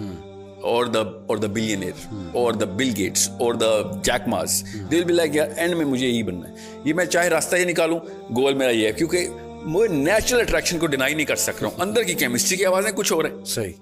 or 0.73 0.85
the 0.85 1.04
or 1.04 1.37
the 1.37 1.49
billionaire 1.49 2.14
or 2.37 2.52
the 2.52 2.66
bill 2.66 2.92
gates 3.00 3.40
or 3.40 3.52
the 3.54 3.80
jack 3.90 4.33
ma's. 4.33 4.52
They 4.76 4.99
will 4.99 5.11
be 5.11 5.14
like 5.14 5.30
یار 5.33 5.49
and 5.56 5.75
میں 5.75 5.87
مجھے 5.87 6.06
یہی 6.06 6.23
بننا 6.23 6.49
ہے۔ 6.49 6.54
یہ 6.85 6.94
میں 6.94 7.04
چاہے 7.04 7.28
راستہ 7.28 7.56
یہ 7.56 7.64
نکالوں 7.64 7.99
گول 8.37 8.54
میرا 8.54 8.71
یہ 8.71 8.87
ہے 8.87 8.92
کیونکہ 8.92 9.28
میں 9.64 9.88
نیچرل 9.88 10.40
اٹریکشن 10.40 10.78
کو 10.78 10.87
ڈینائی 10.87 11.14
نہیں 11.14 11.26
کر 11.26 11.37
سک 11.37 11.62
رہا 11.62 11.71
ہوں۔ 11.71 11.80
اندر 11.80 12.02
کی 12.02 12.14
کیمسٹری 12.14 12.56
کی 12.56 12.66
آوازیں 12.66 12.92
کچھ 12.92 13.12
اور 13.12 13.25
ہیں۔ 13.25 13.44
صحیح۔ 13.44 13.73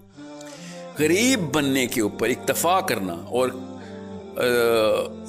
غریب 0.99 1.41
بننے 1.55 1.87
کے 1.87 2.01
اوپر 2.01 2.29
اکتفا 2.29 2.81
کرنا 2.81 3.13
اور 3.13 3.49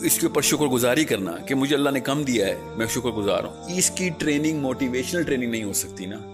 اس 0.02 0.20
کے 0.20 0.28
اوپر 0.28 0.42
شکر 0.42 0.66
گزاری 0.66 1.06
کرنا 1.06 1.32
کہ 1.32 1.56
مجھے 1.56 1.76
اللہ 1.76 1.90
نے 1.90 2.00
کم 2.00 2.24
دیا 2.24 2.48
ہے 2.48 2.56
میں 2.78 2.88
شکر 2.88 3.10
گزار 3.10 3.44
ہوں۔ 3.44 3.78
اس 3.78 3.92
کی 3.92 4.10
ٹریننگ 4.18 4.60
موٹیویشنل 4.60 5.24
ٹریننگ 5.24 5.52
نہیں 5.52 5.64
ہو 5.64 5.74
سکتی 5.74 6.06
نا۔ 6.06 6.33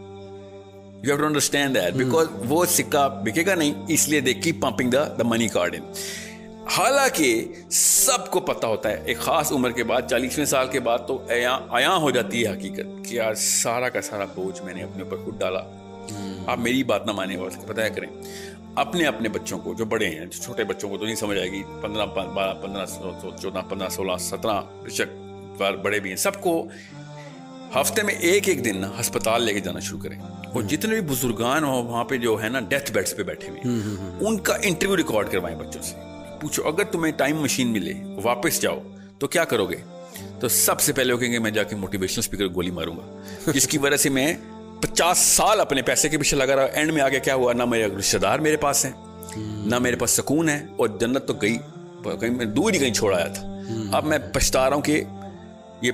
You 1.03 1.09
have 1.09 1.17
to 1.17 1.25
understand 1.25 1.75
that 1.75 1.93
because 1.93 2.27
وہ 2.47 2.63
سکہ 2.69 3.07
بکے 3.23 3.45
گا 3.45 3.53
نہیں 3.55 3.73
اس 3.87 4.07
لیے 4.09 4.19
دے 4.21 4.33
کی 4.35 4.51
pumping 4.61 4.89
the 4.91 5.03
the 5.17 5.23
money 5.23 5.47
card 5.47 5.75
in 5.75 5.91
حالانکہ 6.69 7.29
سب 7.71 8.29
کو 8.31 8.39
پتا 8.39 8.67
ہوتا 8.67 8.89
ہے 8.89 9.01
ایک 9.05 9.17
خاص 9.17 9.51
عمر 9.51 9.71
کے 9.71 9.83
بعد 9.83 10.09
چالیسویں 10.09 10.45
سال 10.45 10.67
کے 10.67 10.79
بعد 10.79 11.07
تو 11.07 11.17
عیاں 11.29 11.95
ہو 11.97 12.09
جاتی 12.11 12.45
ہے 12.45 12.51
حقیقت 12.51 13.05
کہ 13.05 13.15
یار 13.15 13.33
سارا 13.43 13.89
کا 13.89 14.01
سارا 14.01 14.25
بوجھ 14.35 14.61
میں 14.61 14.73
نے 14.73 14.83
اپنے 14.83 15.03
اوپر 15.03 15.23
خود 15.25 15.39
ڈالا 15.39 15.61
آپ 16.45 16.59
میری 16.59 16.83
بات 16.83 17.05
نہ 17.05 17.11
مانے 17.11 17.35
اور 17.35 17.51
بتایا 17.67 17.89
کریں 17.89 18.07
اپنے 18.75 19.05
اپنے 19.05 19.29
بچوں 19.29 19.59
کو 19.59 19.73
جو 19.73 19.85
بڑے 19.85 20.09
ہیں 20.09 20.25
جو 20.25 20.41
چھوٹے 20.43 20.63
بچوں 20.63 20.89
کو 20.89 20.97
تو 20.97 21.05
نہیں 21.05 21.15
سمجھ 21.15 21.37
آئے 21.37 21.51
گی 21.51 21.63
پندرہ 21.81 22.05
بارہ 22.05 22.53
پندرہ 22.53 22.85
چودہ 23.41 23.61
پندرہ 23.69 23.89
سولہ 23.89 24.17
سترہ 24.19 24.61
بشک 24.83 25.61
بڑے 25.81 25.99
بھی 25.99 26.09
ہیں 26.09 26.17
سب 26.17 26.41
کو 26.41 26.63
ہفتے 27.75 28.03
میں 28.03 28.13
ایک 28.21 28.47
ایک 28.49 28.63
دن 28.65 28.83
ہسپتال 28.99 29.43
لے 29.43 29.53
کے 29.53 29.59
جانا 29.59 29.79
شروع 29.79 29.99
کریں 29.99 30.17
اور 30.53 30.63
جتنے 30.63 30.91
بھی 30.91 31.01
بزرگان 31.01 31.63
ہو 31.63 31.83
وہاں 31.83 32.03
پہ 32.03 32.17
جو 32.17 32.43
ہے 32.43 32.49
نا 32.49 32.59
ڈیتھ 32.59 32.91
بیڈس 32.91 33.15
پہ 33.15 33.23
بیٹھے 33.23 33.49
ہوئے 33.49 33.61
ان 34.21 34.37
کا 34.37 34.57
انٹرویو 34.61 34.97
ریکارڈ 34.97 35.31
کروائیں 35.31 35.57
بچوں 35.57 35.81
سے۔ 35.81 35.95
پوچھو 36.41 36.67
اگر 36.67 36.83
تمہیں 36.83 37.13
ٹائم 37.13 37.37
مشین 37.37 37.67
ملے 37.67 37.93
واپس 38.23 38.61
جاؤ 38.61 38.79
تو 39.19 39.27
کیا 39.27 39.43
کرو 39.43 39.65
گے؟ 39.65 39.75
تو 40.39 40.47
سب 40.47 40.79
سے 40.79 40.93
پہلے 40.93 41.13
وہ 41.13 41.17
کہیں 41.17 41.31
گے 41.31 41.39
میں 41.39 41.51
جا 41.51 41.63
کے 41.63 41.75
موٹیویشنل 41.75 42.19
اسپیکر 42.19 42.47
گولی 42.47 42.71
ماروں 42.71 42.97
گا۔ 42.97 43.21
جس 43.51 43.67
کی 43.67 43.77
وجہ 43.77 43.97
سے 43.97 44.09
میں 44.09 44.33
پچاس 44.81 45.17
سال 45.17 45.59
اپنے 45.59 45.81
پیسے 45.81 46.09
کے 46.09 46.17
پیچھے 46.17 46.37
لگا 46.37 46.55
رہا 46.55 46.63
اینڈ 46.63 46.91
میں 46.91 47.01
آگے 47.01 47.19
کیا 47.19 47.35
ہوا؟ 47.35 47.53
نہ 47.53 47.65
میرے 47.65 47.87
رشتے 47.99 48.17
دار 48.17 48.39
میرے 48.39 48.57
پاس 48.57 48.85
ہیں 48.85 48.91
نہ 49.37 49.79
میرے 49.79 49.95
پاس 49.95 50.11
سکون 50.11 50.49
ہے۔ 50.49 50.65
اور 50.77 50.87
جنت 50.87 51.27
تو 51.27 51.33
گئی 51.33 51.57
کہیں 52.03 52.31
میں 52.31 52.45
دور 52.45 52.73
ہی 52.73 52.79
کہیں 52.79 52.93
چھوڑ 52.93 53.15
آیا 53.15 53.27
تھا۔ 53.27 53.61
اب 53.91 54.05
میں 54.05 54.17
پچھتا 54.33 54.69
رہا 54.69 54.75
ہوں 54.75 54.83
کہ 54.83 55.03
یہ 55.81 55.91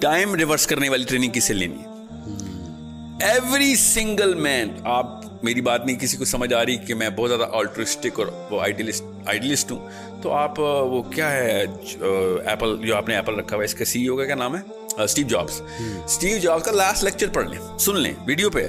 ٹائم 0.00 0.34
ریورس 0.34 0.66
کرنے 0.66 0.88
والی 0.88 1.04
ٹریننگ 1.04 1.30
کسے 1.30 1.54
لینی 1.54 1.78
ہے؟ 1.78 1.97
ایوری 3.20 3.74
سنگل 3.74 4.34
مین 4.34 4.68
آپ 4.84 5.06
میری 5.44 5.60
بات 5.60 5.86
نہیں 5.86 5.96
کسی 5.96 6.16
کو 6.16 6.24
سمجھ 6.24 6.54
آ 6.54 6.64
رہی 6.66 6.76
کہ 6.76 6.94
میں 6.94 7.10
بہت 7.10 7.30
زیادہ 7.30 7.46
آلٹرسٹک 7.52 8.20
اور 8.20 8.26
وہ 8.50 8.60
آئیڈیلسٹ 8.60 9.04
آئیڈیلسٹ 9.26 9.72
ہوں. 9.72 9.88
تو 10.22 10.32
آپ 10.32 10.60
وہ 10.60 11.02
کیا 11.02 11.30
ہے 11.30 11.64
ایپل 12.44 12.76
جو 12.86 12.96
آپ 12.96 13.08
نے 13.08 13.14
ایپل 13.16 13.34
رکھا 13.34 13.56
ہوا 13.56 13.62
ہے 13.62 13.64
اس 13.64 13.74
کا 13.74 13.84
سی 13.84 14.00
ای 14.02 14.08
او 14.08 14.16
کا 14.16 14.24
کیا 14.24 14.34
نام 14.34 14.56
ہے؟ 14.56 14.60
اسٹیو 15.02 15.26
جابس 15.28 15.62
اسٹیو 16.04 16.38
جابس 16.38 16.64
کا 16.64 16.72
لاسٹ 16.72 17.04
لیکچر 17.04 17.28
پڑھ 17.28 17.48
لیں 17.48 17.78
سن 17.78 17.96
لیں 18.00 18.12
ویڈیو 18.26 18.50
پہ 18.50 18.68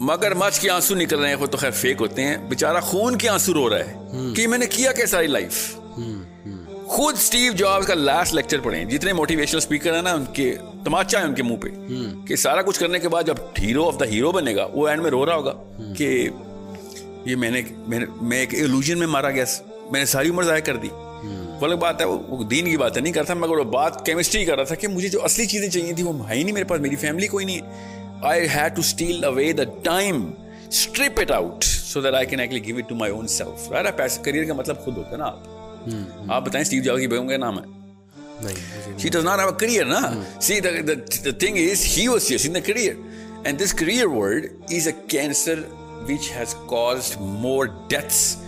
مگر 0.00 0.34
مچ 0.34 0.60
کے 0.60 0.70
آنسو 0.70 0.94
نکل 0.94 1.18
رہے 1.18 1.28
ہیں 1.28 1.34
وہ 1.34 1.46
تو 1.46 1.56
خیر 1.56 1.70
فیک 1.70 1.96
ہوتے 2.00 2.24
ہیں۔ 2.24 2.36
بےچارا 2.36 2.80
خون 2.80 3.16
کے 3.16 3.28
آنسو 3.28 3.54
رو 3.54 3.70
رہا 3.70 3.78
ہے۔ 3.78 3.94
کہ 4.36 4.46
میں 4.46 4.58
نے 4.58 4.66
کیا 4.66 4.92
کیا 4.92 5.06
ساری 5.06 5.26
لائف 5.26 5.76
خود 6.86 7.14
اسٹیو 7.14 7.52
جابس 7.52 7.86
کا 7.86 7.94
لاسٹ 7.94 8.34
لیکچر 8.34 8.60
پڑھیں۔ 8.60 8.84
جتنے 8.84 9.12
موٹیویشنل 9.12 9.58
اسپیکر 9.58 9.94
ہیں 9.94 10.02
نا 10.02 10.12
ان 10.12 10.24
کے 10.32 10.56
تماچا 10.86 11.18
ہے 11.18 11.24
ان 11.24 11.34
کے 11.34 11.42
منہ 11.42 11.56
پہ 11.56 11.68
کہ 12.26 12.36
سارا 12.36 12.62
کچھ 12.62 12.80
کرنے 12.80 12.98
کے 12.98 13.08
بعد 13.08 13.22
جب 13.22 13.34
ہیرو 13.58 13.86
آف 13.86 14.00
دا 14.00 14.04
ہیرو 14.04 14.32
بنے 14.32 14.54
گا 14.54 14.68
وہ 14.72 14.88
اینڈ 14.88 15.02
میں 15.02 15.10
رو 15.10 15.26
رہا 15.26 15.34
ہوگا 15.34 15.52
کہ 15.96 16.28
یہ 17.24 17.36
میں 17.36 17.50
نے 17.50 17.62
میں 18.22 18.38
ایک 18.38 18.54
ایلوژن 18.54 18.98
میں 18.98 19.06
مارا 19.06 19.30
گیا۔ 19.30 19.44
میں 19.90 20.00
نے 20.00 20.06
ساری 20.06 20.30
عمر 20.30 20.42
ضائع 20.42 20.60
کر 20.60 20.76
دی۔ 20.76 20.88
الگ 21.60 21.74
بات 21.74 22.00
ہے 22.00 22.06
وہ 22.06 22.44
دین 22.44 22.64
کی 22.64 22.76
بات 22.76 22.96
ہے 22.96 23.02
نہیں 23.02 23.12
کرتا 23.12 23.34
مگر 23.34 23.56
وہ 23.58 23.64
بات 23.64 24.06
کیمسٹری 24.06 24.44
کر 24.44 24.54
رہا 24.56 24.64
تھا 24.64 24.74
کہ 24.74 24.88
مجھے 24.88 25.08
جو 25.08 25.24
اصلی 25.24 25.46
چیزیں 25.46 25.68
چاہیے 25.68 25.92
تھی 25.92 26.02
وہ 26.02 26.28
ہے 26.28 26.34
ہی 26.34 26.42
نہیں 26.42 26.52
میرے 26.52 26.64
پاس 26.64 26.80
میری 26.80 26.96
فیملی 26.96 27.26
کوئی 27.26 27.44
نہیں 27.46 27.60
I 28.22 28.46
had 28.54 28.76
to 28.76 28.80
steal 28.80 29.24
away 29.24 29.52
the 29.52 29.62
time 29.82 30.30
strip 30.68 31.20
it 31.20 31.30
out 31.30 31.64
so 31.64 32.00
that 32.00 32.14
I 32.14 32.26
can 32.26 32.40
actually 32.40 32.64
give 32.64 32.76
it 32.76 32.88
to 32.88 32.94
my 32.94 33.12
own 33.12 33.26
self 33.26 33.72
پیسے 33.96 34.20
کریئر 34.22 34.44
کا 34.44 34.54
مطلب 34.54 34.76
خود 34.84 34.96
ہوتا 34.96 35.10
ہے 35.10 35.16
نا 35.16 35.24
آپ۔ 35.24 35.38
آپ 36.28 36.46
بتائیں 36.46 36.62
اسٹیو 36.62 36.82
جاب 36.82 36.98
کی 36.98 37.06
بیگم 37.06 37.28
کا 37.28 37.36
نام 37.36 37.58
ہے۔ 37.58 37.75
She 38.98 39.10
does 39.10 39.24
not 39.24 39.38
have 39.38 39.50
a 39.50 39.52
career, 39.52 39.84
na? 39.84 40.10
Mm. 40.10 40.42
See, 40.42 40.60
the, 40.60 40.82
the, 40.82 40.96
the 41.22 41.32
thing 41.32 41.56
is, 41.56 41.82
he 41.82 42.08
was 42.08 42.28
just 42.28 42.44
in 42.44 42.52
the 42.52 42.62
career. 42.62 42.96
And 43.44 43.58
this 43.58 43.72
career 43.72 44.10
word 44.10 44.52
is 44.70 44.86
a 44.86 44.92
cancer 44.92 45.62
which 46.06 46.30
has 46.30 46.54
caused 46.66 47.20
more 47.20 47.68
deaths 47.88 48.42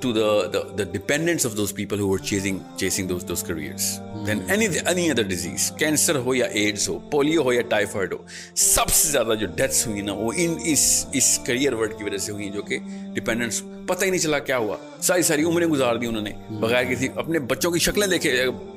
to 0.00 0.12
the, 0.12 0.48
the, 0.48 0.72
the 0.76 0.84
dependence 0.84 1.44
of 1.44 1.56
those 1.56 1.72
people 1.72 1.98
who 1.98 2.08
were 2.08 2.18
chasing 2.18 2.64
chasing 2.76 3.06
those 3.06 3.24
those 3.24 3.42
careers 3.42 4.00
than 4.24 4.40
any 4.48 4.66
any 4.86 5.04
other 5.10 5.24
disease 5.24 5.64
cancer 5.78 6.16
ہو 6.16 6.34
یا 6.34 6.46
ads 6.52 6.88
ہو 6.88 6.98
polio 7.10 7.42
ہو 7.42 7.52
یا 7.52 7.62
typhoid 7.68 8.12
ہو 8.12 8.18
سب 8.56 8.90
سے 8.90 9.08
زیادہ 9.08 9.34
جو 9.34 9.46
deaths 9.56 9.86
ہوئی 9.86 10.00
نا 10.00 10.12
وہ 10.12 10.32
ان 10.36 10.54
اس 10.64 10.84
اس 11.12 11.38
career 11.46 11.72
word 11.72 11.96
کی 11.98 12.04
وجہ 12.04 12.16
سے 12.16 12.32
ہوئی 12.32 12.48
جو 12.50 12.62
کہ 12.62 12.78
ڈپینڈنس 13.14 13.62
پتہ 13.86 14.04
ہی 14.04 14.10
نہیں 14.10 14.20
چلا 14.20 14.38
کیا 14.38 14.58
ہوا 14.58 14.76
ساری 15.02 15.22
ساری 15.22 15.44
عمریں 15.44 15.66
گزار 15.66 15.96
دی 15.96 16.06
انہوں 16.06 16.22
نے 16.22 16.32
بغیر 16.60 16.84
کسی 16.84 17.08
اپنے 17.16 17.38
بچوں 17.48 17.70
کی 17.70 17.78
شکلیں 17.78 18.06
دیکھے 18.06 18.34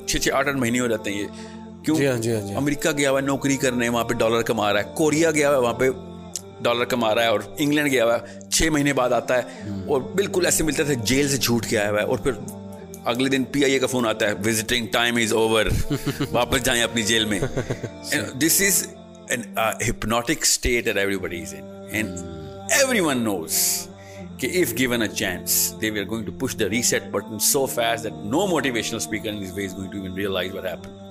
چھ 0.08 0.18
چھ 0.18 0.30
آٹھ 0.34 0.48
آٹھ 0.48 0.58
مہینے 0.58 0.80
ہو 0.80 0.88
جاتے 0.88 1.12
ہیں 1.12 1.20
یہ 1.20 1.84
کیوں 1.86 1.98
امریکہ 2.58 2.92
گیا 2.98 3.12
ہوا 3.12 3.20
ہے 3.20 3.26
نوکری 3.26 3.58
کرنے 3.58 3.90
وہاں 3.90 4.04
پہ 4.04 4.14
ڈالر 4.14 4.42
کما 4.44 4.72
رہا 4.74 4.80
ہے 4.80 4.94
کوریا 4.96 5.32
گیا 5.32 5.50
ہوا 5.50 5.58
ہے 5.58 5.62
وہاں 5.62 5.74
پہ 5.74 5.90
ڈالر 6.62 6.86
کما 6.86 7.14
رہا 7.16 7.24
ہے 7.24 7.28
اور 7.28 7.40
انگلینڈ 7.58 7.92
گیا 7.92 8.06
ہوا 8.06 8.18
ہے 8.18 8.50
چھ 8.50 8.70
مہینے 8.72 8.94
بعد 8.94 9.14
آتا 9.14 9.38
ہے 9.38 9.70
اور 9.88 10.02
بالکل 10.16 10.46
ایسے 10.46 10.64
ملتا 10.64 10.84
تھا 10.84 10.94
جیل 11.04 11.30
سے 11.30 11.38
جھوٹ 11.38 11.66
کے 11.66 11.78
آیا 11.78 11.90
ہوا 11.90 12.00
ہے 12.00 12.06
اور 12.06 12.18
پھر 12.18 12.32
اگلے 13.06 13.30
دن 13.30 13.44
پی 13.52 13.64
آئی 13.64 13.74
اے 13.74 13.80
کا 13.80 13.88
فون 13.88 14.06
آتا 14.08 14.28
ہے 14.28 14.34
وزٹنگ 14.46 14.88
ٹائم 14.92 15.16
از 15.22 15.34
اوور 15.34 15.66
واپس 16.32 16.64
جائیں 16.64 16.82
اپنی 16.84 17.04
جیل 17.04 17.26
میں۔ 17.26 17.40
This 18.42 18.62
is 18.68 18.86
hypnotic 19.90 20.42
state 20.42 20.88
at 20.88 20.98
everybody 21.18 21.42
is 21.42 21.54
and 21.92 22.18
everyone 23.00 23.24
knows 23.24 23.54
کہ 24.40 24.50
if 24.62 24.78
given 24.78 25.02
a 25.02 25.08
chance 25.08 25.52
they 25.82 25.90
we 25.90 26.00
are 26.00 26.06
going 26.10 26.26
to 26.26 26.32
push 26.40 26.56
the 26.60 26.70
reset 26.70 27.04
button 27.12 27.40
so 27.52 27.66
fast 27.66 28.04
that 28.04 28.26
no 28.26 28.46
motivational 28.48 28.98
speaker 28.98 29.30
in 29.30 29.44
this 29.44 29.54
way 29.56 29.66
is 29.66 29.78
going 29.78 29.92
to 29.92 30.18
realize 30.18 30.56
what 30.56 30.66
happen 30.66 31.11